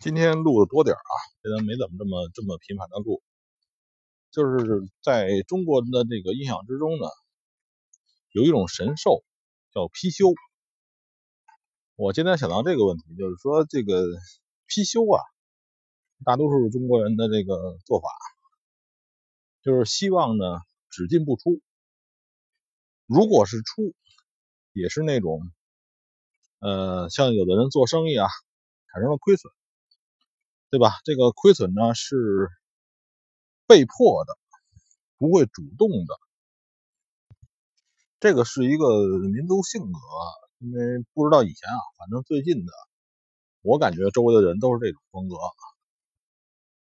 [0.00, 3.20] 今天录的多点啊，现在没怎么这么这么频繁的录。
[4.30, 7.06] 就是在中国人的这个印象之中呢，
[8.30, 9.24] 有一种神兽
[9.72, 10.34] 叫貔貅。
[11.96, 14.04] 我今天想到这个问题，就是说这个
[14.68, 15.24] 貔貅啊，
[16.24, 18.08] 大多数中国人的这个做法，
[19.62, 20.44] 就是希望呢
[20.90, 21.60] 只进不出。
[23.06, 23.94] 如果是出，
[24.72, 25.40] 也是那种，
[26.60, 28.28] 呃，像有的人做生意啊，
[28.92, 29.50] 产生了亏损。
[30.70, 30.90] 对吧？
[31.04, 32.50] 这个亏损呢是
[33.66, 34.36] 被迫的，
[35.16, 36.14] 不会主动的。
[38.20, 39.98] 这个是一个民族性格，
[40.58, 42.72] 因为不知道以前啊，反正最近的，
[43.62, 45.36] 我感觉周围的人都是这种风格，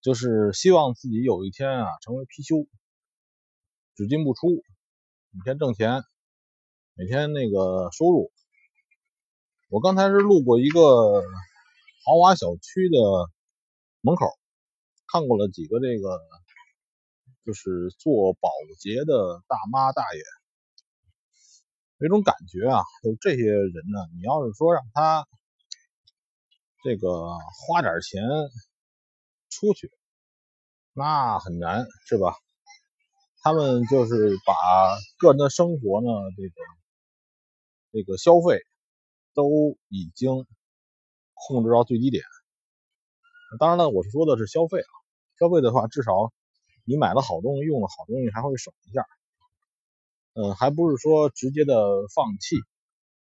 [0.00, 2.68] 就是希望自己有一天啊成为貔貅，
[3.96, 4.62] 只进不出，
[5.32, 6.04] 每天挣钱，
[6.94, 8.30] 每天那个收入。
[9.70, 11.20] 我刚才是路过一个
[12.04, 12.98] 豪华小区的。
[14.04, 14.26] 门口
[15.06, 16.20] 看过了几个这个，
[17.44, 18.50] 就是做保
[18.80, 20.20] 洁的大妈大爷，
[21.98, 25.24] 有种感觉啊，就这些人呢，你要是说让他
[26.82, 28.24] 这个花点钱
[29.50, 29.88] 出去，
[30.94, 32.34] 那很难，是吧？
[33.44, 34.52] 他们就是把
[35.18, 36.54] 个人的生活呢，这个
[37.92, 38.58] 这个消费
[39.32, 40.44] 都已经
[41.34, 42.24] 控制到最低点。
[43.58, 44.92] 当然了，我是说的是消费啊。
[45.38, 46.32] 消费的话，至少
[46.84, 49.04] 你买了好东西，用了好东西，还会省一下。
[50.34, 51.74] 嗯，还不是说直接的
[52.14, 52.56] 放弃，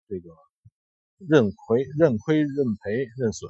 [0.08, 0.30] 这个
[1.18, 3.50] 认亏、认亏、认赔、认损，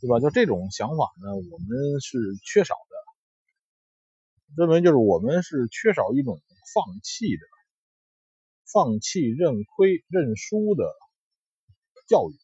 [0.00, 0.20] 对吧？
[0.20, 2.94] 就这种想法呢，我们是缺少的。
[4.56, 6.40] 认为就是我们是缺少一种
[6.74, 7.42] 放弃的、
[8.72, 10.84] 放弃认亏认输的
[12.06, 12.34] 教育。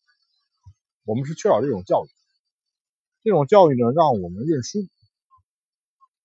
[1.05, 2.09] 我们是缺少这种教育。
[3.23, 4.89] 这种教育呢，让我们认输，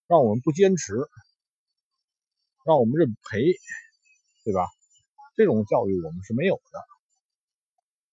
[0.08, 0.94] 让我们不坚持，
[2.66, 3.42] 让我们认赔，
[4.44, 4.68] 对吧？
[5.36, 6.80] 这种教育我们是没有的，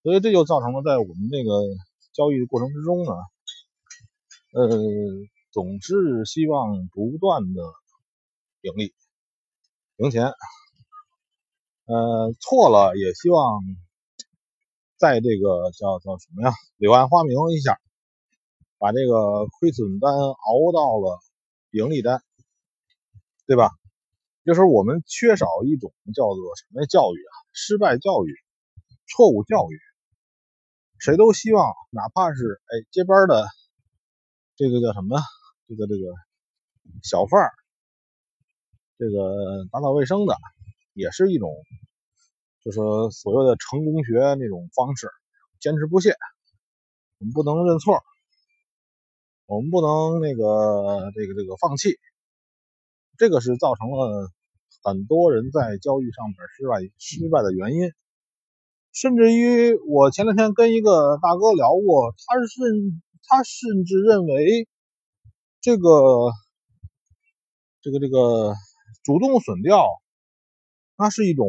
[0.02, 1.62] 所以这就造成了在我们这个
[2.12, 3.12] 交易的过程之中呢，
[4.54, 4.68] 呃，
[5.52, 7.62] 总是希望不断的
[8.62, 8.92] 盈利、
[9.98, 10.32] 赢钱，
[11.84, 13.62] 呃，错了也希望
[14.96, 17.80] 在这个叫叫什么呀，柳暗花明一下。
[18.82, 21.20] 把这个亏损单熬到了
[21.70, 22.20] 盈利单，
[23.46, 23.70] 对吧？
[24.44, 27.34] 就是我们缺少一种叫做什么教育啊？
[27.52, 28.34] 失败教育、
[29.06, 29.78] 错误教育。
[30.98, 33.46] 谁都希望，哪怕是哎接班的
[34.56, 35.16] 这个叫什么？
[35.68, 36.12] 这个这个
[37.04, 37.52] 小贩儿，
[38.98, 40.36] 这个打扫卫生的，
[40.92, 41.54] 也是一种，
[42.64, 45.08] 就说所谓的成功学那种方式，
[45.60, 46.16] 坚持不懈，
[47.20, 48.02] 我们不能认错。
[49.52, 51.98] 我们不能那个这个这个放弃，
[53.18, 54.30] 这个是造成了
[54.82, 57.92] 很多人在交易上面失败失败的原因。
[58.94, 62.62] 甚至于我前两天跟一个大哥聊过，他是
[63.28, 64.66] 他甚至认为
[65.60, 66.32] 这个
[67.82, 68.54] 这个这个
[69.04, 69.86] 主动损掉，
[70.96, 71.46] 那是一种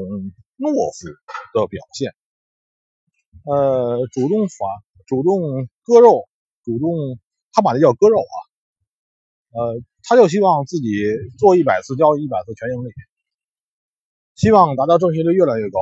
[0.57, 1.07] 懦夫
[1.57, 2.13] 的表现。
[3.45, 4.67] 呃，主动反
[5.07, 6.27] 主动割肉，
[6.65, 7.17] 主动。
[7.55, 8.35] 他把那叫割肉啊，
[9.51, 10.89] 呃，他就希望自己
[11.37, 12.89] 做一百次交易，一百次全盈利，
[14.33, 15.79] 希望达到正确率越来越高。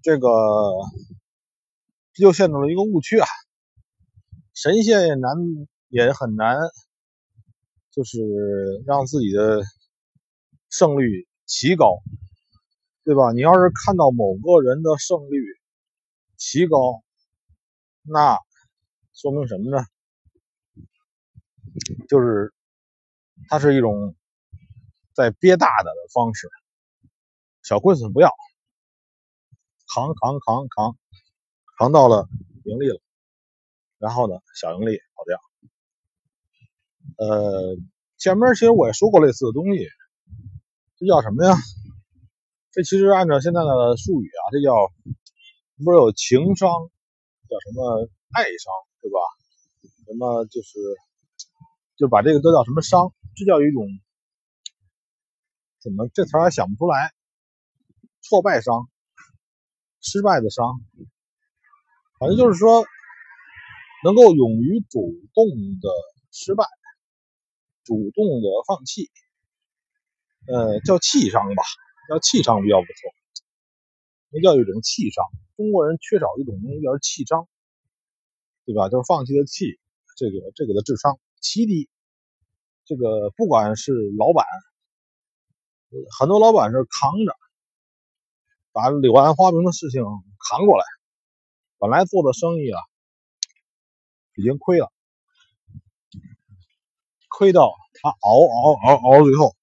[0.00, 0.28] 这个
[2.14, 3.26] 这就陷入了一个误区啊，
[4.54, 5.36] 神仙也难，
[5.88, 6.56] 也很难，
[7.90, 8.18] 就是
[8.86, 9.60] 让自己的
[10.70, 11.98] 胜率奇高，
[13.04, 13.32] 对吧？
[13.32, 15.44] 你要是看到某个人的胜率
[16.38, 17.02] 奇高，
[18.04, 18.38] 那。
[19.20, 19.84] 说明什么呢？
[22.08, 22.54] 就是
[23.48, 24.14] 它是一种
[25.12, 26.48] 在憋大的方式，
[27.64, 28.32] 小亏损不要，
[29.92, 30.96] 扛扛扛扛
[31.76, 32.28] 扛到了
[32.62, 33.00] 盈利了，
[33.98, 35.40] 然后呢小盈利跑掉。
[37.16, 37.76] 呃，
[38.18, 39.88] 前面其实我也说过类似的东西，
[40.96, 41.56] 这叫什么呀？
[42.70, 44.92] 这其实按照现在的术语啊，这叫
[45.84, 48.72] 不是有情商，叫什么爱商？
[49.00, 49.18] 对吧？
[50.06, 50.78] 什么就是，
[51.96, 53.12] 就把这个都叫什么伤？
[53.36, 53.86] 这叫一种
[55.80, 57.12] 怎么这词还想不出来？
[58.20, 58.88] 挫败伤，
[60.00, 60.80] 失败的伤，
[62.18, 62.84] 反正就是说，
[64.04, 65.00] 能够勇于主
[65.34, 65.46] 动
[65.80, 65.88] 的
[66.32, 66.64] 失败，
[67.84, 69.08] 主动的放弃，
[70.46, 71.62] 呃，叫气伤吧，
[72.08, 73.14] 叫气伤比较不错，
[74.30, 75.24] 那叫一种气伤。
[75.56, 77.48] 中国人缺少一种东西叫气伤。
[78.68, 78.90] 对吧？
[78.90, 79.80] 就是放弃的弃，
[80.14, 81.88] 这个这个的智商极低。
[82.84, 84.44] 这个不管是老板，
[86.18, 87.34] 很多老板是扛着
[88.72, 90.02] 把柳暗花明的事情
[90.50, 90.84] 扛过来，
[91.78, 92.78] 本来做的生意啊
[94.36, 94.92] 已经亏了，
[97.30, 99.56] 亏到他熬熬熬熬最后，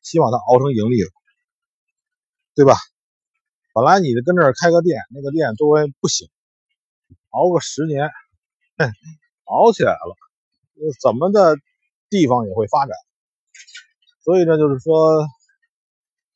[0.00, 1.10] 希望他熬成盈利了，
[2.54, 2.76] 对吧？
[3.74, 6.28] 本来你跟这儿开个店，那个店周围不行，
[7.32, 8.08] 熬个十年，
[9.44, 10.16] 熬起来了，
[11.02, 11.56] 怎么的
[12.08, 12.94] 地方也会发展。
[14.24, 15.26] 所以呢，就是说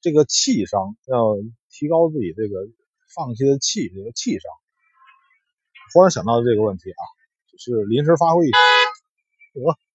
[0.00, 1.37] 这个气商要
[1.70, 2.66] 提高自己这个
[3.14, 4.50] 放弃的气，这个气商。
[5.94, 7.02] 忽然想到这个问题啊，
[7.52, 8.58] 就是临时发挥一下，
[9.54, 9.78] 得。